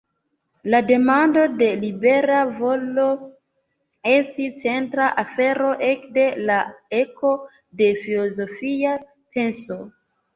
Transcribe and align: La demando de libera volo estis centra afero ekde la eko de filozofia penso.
La 0.73 0.77
demando 0.85 1.41
de 1.57 1.65
libera 1.81 2.37
volo 2.61 3.03
estis 4.13 4.55
centra 4.63 5.09
afero 5.23 5.67
ekde 5.89 6.23
la 6.51 6.55
eko 7.01 7.33
de 7.83 7.91
filozofia 8.07 8.95
penso. 9.37 9.79